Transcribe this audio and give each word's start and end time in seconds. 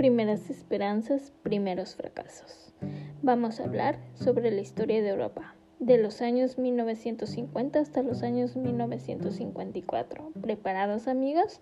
primeras 0.00 0.48
esperanzas, 0.48 1.30
primeros 1.42 1.94
fracasos. 1.94 2.72
Vamos 3.20 3.60
a 3.60 3.64
hablar 3.64 3.98
sobre 4.14 4.50
la 4.50 4.62
historia 4.62 5.02
de 5.02 5.10
Europa, 5.10 5.54
de 5.78 5.98
los 5.98 6.22
años 6.22 6.56
1950 6.56 7.78
hasta 7.78 8.02
los 8.02 8.22
años 8.22 8.56
1954. 8.56 10.32
¿Preparados 10.40 11.06
amigos? 11.06 11.60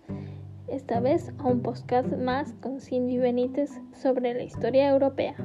Esta 0.69 1.01
vez 1.01 1.33
a 1.37 1.47
un 1.47 1.61
podcast 1.61 2.13
más 2.13 2.53
con 2.61 2.79
Cindy 2.79 3.17
Benítez 3.17 3.71
sobre 3.91 4.33
la 4.33 4.43
historia 4.43 4.87
europea. 4.87 5.35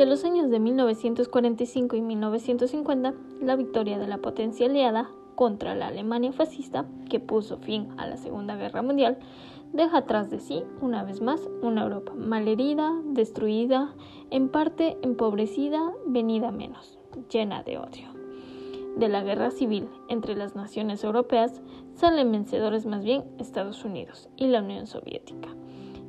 Hacia 0.00 0.08
los 0.08 0.24
años 0.24 0.48
de 0.48 0.60
1945 0.60 1.94
y 1.94 2.00
1950, 2.00 3.12
la 3.42 3.54
victoria 3.54 3.98
de 3.98 4.06
la 4.06 4.16
potencia 4.16 4.64
aliada 4.64 5.10
contra 5.34 5.74
la 5.74 5.88
Alemania 5.88 6.32
fascista, 6.32 6.86
que 7.10 7.20
puso 7.20 7.58
fin 7.58 7.88
a 7.98 8.06
la 8.06 8.16
Segunda 8.16 8.56
Guerra 8.56 8.80
Mundial, 8.80 9.18
deja 9.74 9.98
atrás 9.98 10.30
de 10.30 10.40
sí, 10.40 10.64
una 10.80 11.04
vez 11.04 11.20
más, 11.20 11.46
una 11.60 11.82
Europa 11.82 12.14
malherida, 12.16 12.98
destruida, 13.12 13.94
en 14.30 14.48
parte 14.48 14.96
empobrecida, 15.02 15.92
venida 16.06 16.50
menos, 16.50 16.98
llena 17.30 17.62
de 17.62 17.76
odio. 17.76 18.08
De 18.96 19.10
la 19.10 19.22
guerra 19.22 19.50
civil 19.50 19.86
entre 20.08 20.34
las 20.34 20.56
naciones 20.56 21.04
europeas 21.04 21.60
salen 21.92 22.32
vencedores 22.32 22.86
más 22.86 23.04
bien 23.04 23.24
Estados 23.38 23.84
Unidos 23.84 24.30
y 24.38 24.46
la 24.46 24.62
Unión 24.62 24.86
Soviética. 24.86 25.50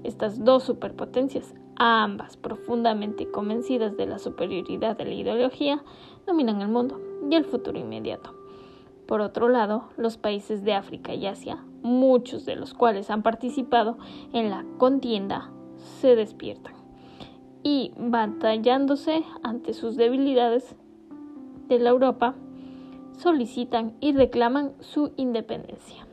Estas 0.05 0.45
dos 0.45 0.63
superpotencias 0.63 1.53
ambas 1.83 2.37
profundamente 2.37 3.31
convencidas 3.31 3.97
de 3.97 4.05
la 4.05 4.19
superioridad 4.19 4.95
de 4.95 5.05
la 5.05 5.15
ideología, 5.15 5.83
dominan 6.27 6.61
el 6.61 6.67
mundo 6.67 7.01
y 7.27 7.33
el 7.33 7.43
futuro 7.43 7.79
inmediato. 7.79 8.35
Por 9.07 9.19
otro 9.19 9.49
lado, 9.49 9.85
los 9.97 10.17
países 10.17 10.63
de 10.63 10.75
África 10.75 11.15
y 11.15 11.25
Asia, 11.25 11.65
muchos 11.81 12.45
de 12.45 12.55
los 12.55 12.75
cuales 12.75 13.09
han 13.09 13.23
participado 13.23 13.97
en 14.31 14.51
la 14.51 14.63
contienda, 14.77 15.49
se 15.99 16.15
despiertan 16.15 16.75
y, 17.63 17.93
batallándose 17.97 19.23
ante 19.41 19.73
sus 19.73 19.95
debilidades 19.95 20.75
de 21.67 21.79
la 21.79 21.89
Europa, 21.89 22.35
solicitan 23.17 23.95
y 23.99 24.13
reclaman 24.13 24.73
su 24.81 25.13
independencia. 25.17 26.05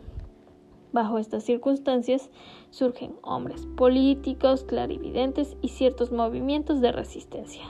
Bajo 0.92 1.18
estas 1.18 1.44
circunstancias 1.44 2.30
surgen 2.70 3.14
hombres 3.22 3.66
políticos, 3.76 4.64
clarividentes 4.64 5.56
y 5.60 5.68
ciertos 5.68 6.12
movimientos 6.12 6.80
de 6.80 6.92
resistencia 6.92 7.64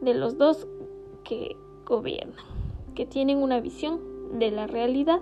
de 0.00 0.14
los 0.14 0.38
dos 0.38 0.66
que 1.24 1.56
gobiernan, 1.86 2.44
que 2.94 3.06
tienen 3.06 3.38
una 3.38 3.60
visión 3.60 4.00
de 4.38 4.50
la 4.50 4.66
realidad. 4.66 5.20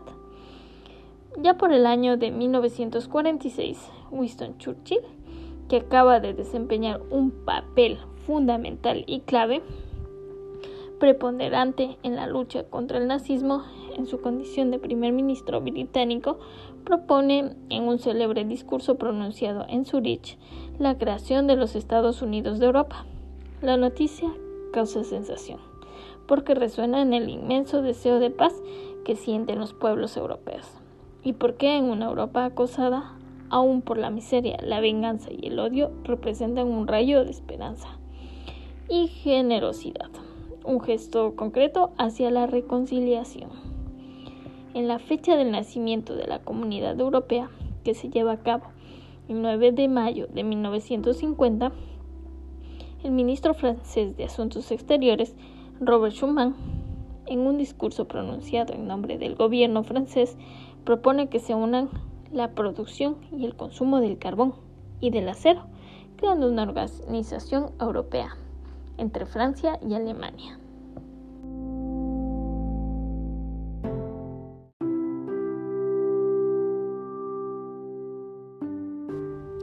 Ya 1.39 1.59
por 1.59 1.73
el 1.73 1.87
año 1.87 2.17
de 2.17 2.31
1946, 2.31 3.91
Winston 4.11 4.57
Churchill, 4.59 5.01
que 5.69 5.77
acaba 5.77 6.21
de 6.21 6.33
desempeñar 6.33 7.03
un 7.11 7.31
papel 7.31 7.99
fundamental 8.27 9.05
y 9.07 9.21
clave, 9.21 9.63
preponderante 10.99 11.99
en 12.03 12.17
la 12.17 12.27
lucha 12.27 12.65
contra 12.65 12.99
el 12.99 13.07
nazismo 13.07 13.63
en 13.97 14.07
su 14.07 14.21
condición 14.21 14.71
de 14.71 14.79
primer 14.79 15.13
ministro 15.13 15.61
británico, 15.61 16.39
propone 16.87 17.51
en 17.69 17.83
un 17.83 17.99
célebre 17.99 18.47
discurso 18.47 18.95
pronunciado 18.95 19.67
en 19.69 19.85
Zurich 19.85 20.39
la 20.79 20.97
creación 20.97 21.47
de 21.47 21.57
los 21.57 21.77
Estados 21.77 22.23
Unidos 22.23 22.59
de 22.59 22.67
Europa. 22.67 23.05
La 23.61 23.77
noticia 23.77 24.33
causa 24.73 25.05
sensación, 25.05 25.59
porque 26.27 26.55
resuena 26.55 27.03
en 27.03 27.13
el 27.13 27.29
inmenso 27.29 27.83
deseo 27.83 28.21
de 28.21 28.31
paz 28.31 28.55
que 29.05 29.17
sienten 29.17 29.59
los 29.59 29.75
pueblos 29.75 30.17
europeos. 30.17 30.67
¿Y 31.23 31.35
porque 31.35 31.77
en 31.77 31.85
una 31.85 32.07
Europa 32.07 32.45
acosada, 32.45 33.13
aún 33.51 33.83
por 33.83 33.99
la 33.99 34.11
miseria, 34.11 34.57
la 34.63 34.81
venganza 34.81 35.31
y 35.31 35.49
el 35.49 35.59
odio, 35.59 35.91
representan 36.05 36.69
un 36.69 36.87
rayo 36.87 37.25
de 37.25 37.31
esperanza 37.31 37.89
y 38.89 39.09
generosidad? 39.09 40.11
un 40.67 40.81
gesto 40.81 41.37
concreto 41.37 41.93
hacia 41.97 42.31
la 42.31 42.47
reconciliación. 42.47 43.66
En 44.77 44.89
la 44.89 44.99
fecha 44.99 45.39
del 45.39 45.53
nacimiento 45.53 46.17
de 46.17 46.27
la 46.27 46.41
Comunidad 46.41 47.01
Europea, 47.01 47.49
que 47.83 47.95
se 47.95 48.11
lleva 48.11 48.33
a 48.33 48.43
cabo 48.43 48.65
el 49.27 49.41
9 49.41 49.73
de 49.73 49.89
mayo 49.89 50.27
de 50.27 50.45
1950, 50.45 51.73
el 53.03 53.11
ministro 53.11 53.55
francés 53.55 54.15
de 54.19 54.25
Asuntos 54.25 54.71
Exteriores, 54.71 55.35
Robert 55.81 56.15
Schuman, 56.15 56.55
en 57.25 57.41
un 57.47 57.57
discurso 57.57 58.07
pronunciado 58.07 58.75
en 58.75 58.87
nombre 58.87 59.17
del 59.17 59.35
gobierno 59.35 59.83
francés, 59.83 60.37
propone 60.85 61.31
que 61.31 61.39
se 61.39 61.55
unan 61.55 61.89
la 62.31 62.51
producción 62.51 63.17
y 63.33 63.47
el 63.47 63.57
consumo 63.57 64.03
del 64.03 64.19
carbón 64.19 64.57
y 65.01 65.09
del 65.09 65.31
acero, 65.31 65.63
creando 66.17 66.51
una 66.51 66.65
organización 66.65 67.71
europea 67.81 68.37
entre 68.99 69.25
Francia 69.25 69.81
y 69.81 69.95
Alemania. 69.95 70.59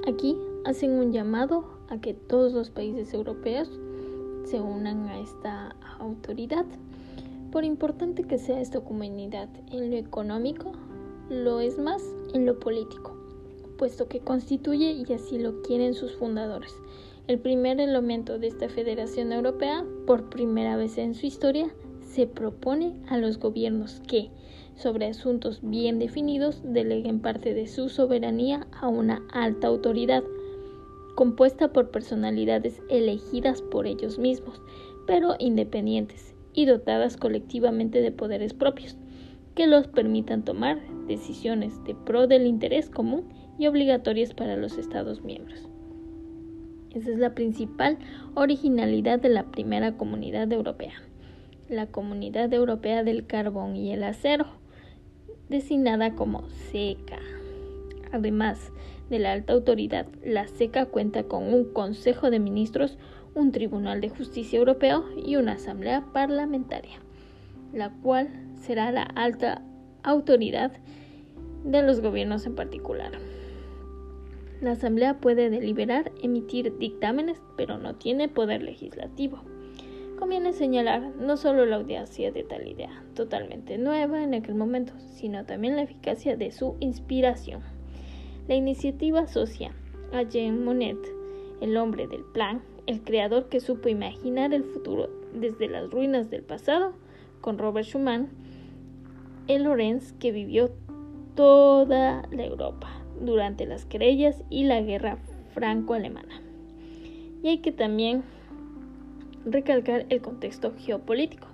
Aquí 0.05 0.37
hacen 0.65 0.91
un 0.91 1.13
llamado 1.13 1.65
a 1.89 2.01
que 2.01 2.13
todos 2.13 2.51
los 2.51 2.69
países 2.69 3.13
europeos 3.13 3.69
se 4.43 4.59
unan 4.59 5.07
a 5.07 5.19
esta 5.19 5.75
autoridad. 5.99 6.65
Por 7.51 7.63
importante 7.63 8.23
que 8.23 8.37
sea 8.37 8.59
esta 8.59 8.81
comunidad 8.81 9.47
en 9.71 9.91
lo 9.91 9.97
económico, 9.97 10.73
lo 11.29 11.61
es 11.61 11.77
más 11.77 12.03
en 12.33 12.45
lo 12.45 12.59
político, 12.59 13.15
puesto 13.77 14.09
que 14.09 14.19
constituye, 14.19 14.91
y 14.91 15.13
así 15.13 15.39
lo 15.39 15.61
quieren 15.61 15.93
sus 15.93 16.15
fundadores, 16.15 16.75
el 17.27 17.39
primer 17.39 17.79
elemento 17.79 18.37
de 18.37 18.47
esta 18.47 18.67
Federación 18.67 19.31
Europea, 19.31 19.85
por 20.05 20.29
primera 20.29 20.75
vez 20.75 20.97
en 20.97 21.15
su 21.15 21.25
historia, 21.25 21.73
se 22.01 22.27
propone 22.27 23.01
a 23.07 23.17
los 23.17 23.39
gobiernos 23.39 24.01
que, 24.05 24.29
sobre 24.75 25.07
asuntos 25.07 25.59
bien 25.61 25.99
definidos, 25.99 26.61
deleguen 26.63 27.19
parte 27.19 27.53
de 27.53 27.67
su 27.67 27.89
soberanía 27.89 28.67
a 28.71 28.87
una 28.87 29.21
alta 29.31 29.67
autoridad, 29.67 30.23
compuesta 31.15 31.71
por 31.71 31.91
personalidades 31.91 32.81
elegidas 32.89 33.61
por 33.61 33.87
ellos 33.87 34.17
mismos, 34.17 34.61
pero 35.05 35.35
independientes 35.39 36.33
y 36.53 36.65
dotadas 36.65 37.17
colectivamente 37.17 38.01
de 38.01 38.11
poderes 38.11 38.53
propios, 38.53 38.97
que 39.55 39.67
los 39.67 39.87
permitan 39.87 40.43
tomar 40.43 40.79
decisiones 41.07 41.83
de 41.83 41.95
pro 41.95 42.27
del 42.27 42.47
interés 42.47 42.89
común 42.89 43.25
y 43.59 43.67
obligatorias 43.67 44.33
para 44.33 44.57
los 44.57 44.77
Estados 44.77 45.23
miembros. 45.23 45.67
Esa 46.93 47.11
es 47.11 47.17
la 47.17 47.33
principal 47.33 47.97
originalidad 48.35 49.19
de 49.19 49.29
la 49.29 49.43
primera 49.45 49.97
comunidad 49.97 50.51
europea, 50.51 50.93
la 51.69 51.87
Comunidad 51.87 52.53
Europea 52.53 53.03
del 53.03 53.25
Carbón 53.25 53.75
y 53.75 53.91
el 53.91 54.03
Acero, 54.03 54.45
designada 55.53 56.15
como 56.15 56.49
SECA. 56.71 57.19
Además 58.11 58.71
de 59.11 59.19
la 59.19 59.33
alta 59.33 59.53
autoridad, 59.53 60.07
la 60.25 60.47
SECA 60.47 60.87
cuenta 60.87 61.25
con 61.25 61.53
un 61.53 61.71
Consejo 61.71 62.31
de 62.31 62.39
Ministros, 62.39 62.97
un 63.35 63.51
Tribunal 63.51 64.01
de 64.01 64.09
Justicia 64.09 64.57
Europeo 64.57 65.05
y 65.15 65.35
una 65.35 65.53
Asamblea 65.53 66.05
Parlamentaria, 66.11 66.97
la 67.71 67.91
cual 68.01 68.29
será 68.59 68.91
la 68.91 69.03
alta 69.03 69.61
autoridad 70.01 70.71
de 71.63 71.83
los 71.83 72.01
gobiernos 72.01 72.47
en 72.47 72.55
particular. 72.55 73.11
La 74.59 74.71
Asamblea 74.71 75.19
puede 75.19 75.51
deliberar, 75.51 76.11
emitir 76.23 76.75
dictámenes, 76.79 77.43
pero 77.57 77.77
no 77.77 77.93
tiene 77.93 78.27
poder 78.27 78.63
legislativo. 78.63 79.43
Conviene 80.23 80.53
señalar 80.53 81.13
no 81.19 81.35
solo 81.35 81.65
la 81.65 81.75
audacia 81.75 82.31
de 82.31 82.45
tal 82.45 82.65
idea, 82.65 83.03
totalmente 83.13 83.77
nueva 83.77 84.23
en 84.23 84.33
aquel 84.33 84.55
momento, 84.55 84.93
sino 85.15 85.45
también 85.45 85.75
la 85.75 85.81
eficacia 85.81 86.37
de 86.37 86.53
su 86.53 86.77
inspiración. 86.79 87.61
La 88.47 88.55
iniciativa 88.55 89.19
asocia 89.19 89.73
a 90.13 90.21
Jean 90.21 90.63
Monnet, 90.63 90.97
el 91.59 91.75
hombre 91.75 92.07
del 92.07 92.23
plan, 92.23 92.61
el 92.87 93.01
creador 93.01 93.49
que 93.49 93.59
supo 93.59 93.89
imaginar 93.89 94.53
el 94.53 94.63
futuro 94.63 95.09
desde 95.33 95.67
las 95.67 95.91
ruinas 95.91 96.29
del 96.29 96.43
pasado, 96.43 96.93
con 97.41 97.57
Robert 97.57 97.85
Schumann, 97.85 98.29
el 99.49 99.63
Lorenz 99.63 100.13
que 100.13 100.31
vivió 100.31 100.71
toda 101.35 102.25
la 102.31 102.45
Europa 102.45 102.87
durante 103.19 103.65
las 103.65 103.83
querellas 103.83 104.41
y 104.49 104.63
la 104.63 104.79
guerra 104.79 105.17
franco-alemana. 105.53 106.41
Y 107.43 107.49
hay 107.49 107.57
que 107.57 107.73
también 107.73 108.23
recalcar 109.45 110.05
el 110.09 110.21
contexto 110.21 110.73
geopolítico. 110.77 111.47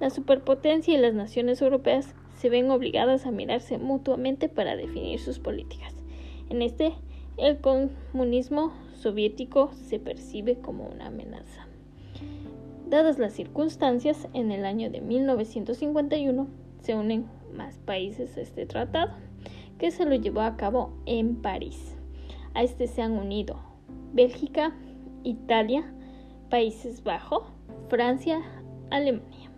La 0.00 0.10
superpotencia 0.10 0.94
y 0.94 0.98
las 0.98 1.14
naciones 1.14 1.60
europeas 1.60 2.14
se 2.36 2.50
ven 2.50 2.70
obligadas 2.70 3.26
a 3.26 3.32
mirarse 3.32 3.78
mutuamente 3.78 4.48
para 4.48 4.76
definir 4.76 5.18
sus 5.18 5.38
políticas. 5.38 5.94
En 6.50 6.62
este, 6.62 6.94
el 7.36 7.58
comunismo 7.58 8.72
soviético 8.94 9.72
se 9.72 9.98
percibe 9.98 10.56
como 10.56 10.86
una 10.86 11.06
amenaza. 11.06 11.66
Dadas 12.88 13.18
las 13.18 13.34
circunstancias, 13.34 14.28
en 14.32 14.50
el 14.50 14.64
año 14.64 14.90
de 14.90 15.00
1951 15.00 16.46
se 16.80 16.94
unen 16.94 17.26
más 17.52 17.78
países 17.78 18.36
a 18.36 18.40
este 18.40 18.66
tratado, 18.66 19.12
que 19.78 19.90
se 19.90 20.04
lo 20.04 20.14
llevó 20.14 20.40
a 20.40 20.56
cabo 20.56 20.92
en 21.06 21.36
París. 21.36 21.96
A 22.54 22.62
este 22.62 22.86
se 22.86 23.02
han 23.02 23.12
unido 23.12 23.60
Bélgica, 24.12 24.74
Italia, 25.22 25.92
Países 26.50 27.04
Bajos, 27.04 27.42
Francia, 27.90 28.40
Alemania. 28.90 29.50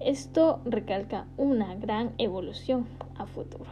Esto 0.00 0.60
recalca 0.64 1.28
una 1.36 1.76
gran 1.76 2.14
evolución 2.18 2.88
a 3.14 3.26
futuro. 3.26 3.70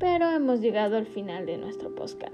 Pero 0.00 0.28
hemos 0.30 0.60
llegado 0.60 0.96
al 0.96 1.06
final 1.06 1.46
de 1.46 1.56
nuestro 1.56 1.94
postcard. 1.94 2.32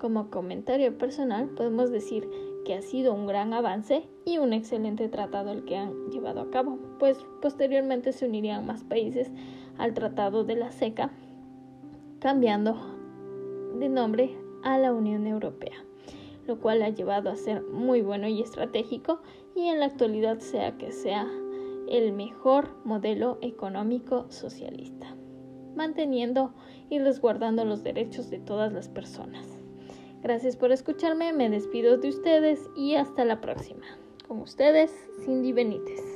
Como 0.00 0.28
comentario 0.28 0.98
personal 0.98 1.50
podemos 1.50 1.92
decir 1.92 2.28
que 2.64 2.74
ha 2.74 2.82
sido 2.82 3.14
un 3.14 3.28
gran 3.28 3.54
avance 3.54 4.08
y 4.24 4.38
un 4.38 4.52
excelente 4.52 5.08
tratado 5.08 5.52
el 5.52 5.64
que 5.64 5.76
han 5.76 6.10
llevado 6.10 6.40
a 6.40 6.50
cabo, 6.50 6.80
pues 6.98 7.24
posteriormente 7.40 8.12
se 8.12 8.26
unirían 8.26 8.66
más 8.66 8.82
países 8.82 9.30
al 9.78 9.94
Tratado 9.94 10.42
de 10.42 10.56
la 10.56 10.72
Seca, 10.72 11.12
cambiando 12.18 12.76
de 13.78 13.88
nombre 13.88 14.36
a 14.64 14.78
la 14.78 14.92
Unión 14.92 15.28
Europea, 15.28 15.76
lo 16.46 16.60
cual 16.60 16.82
ha 16.82 16.90
llevado 16.90 17.30
a 17.30 17.36
ser 17.36 17.62
muy 17.62 18.02
bueno 18.02 18.28
y 18.28 18.40
estratégico 18.40 19.20
y 19.54 19.68
en 19.68 19.80
la 19.80 19.86
actualidad 19.86 20.38
sea 20.38 20.76
que 20.78 20.92
sea 20.92 21.28
el 21.88 22.12
mejor 22.12 22.68
modelo 22.84 23.38
económico 23.40 24.26
socialista, 24.28 25.16
manteniendo 25.74 26.52
y 26.90 26.98
resguardando 26.98 27.64
los 27.64 27.82
derechos 27.82 28.30
de 28.30 28.38
todas 28.38 28.72
las 28.72 28.88
personas. 28.88 29.46
Gracias 30.22 30.56
por 30.56 30.72
escucharme, 30.72 31.32
me 31.32 31.50
despido 31.50 31.98
de 31.98 32.08
ustedes 32.08 32.68
y 32.76 32.96
hasta 32.96 33.24
la 33.24 33.40
próxima. 33.40 33.86
Con 34.26 34.40
ustedes, 34.40 34.92
Cindy 35.24 35.52
Benítez. 35.52 36.15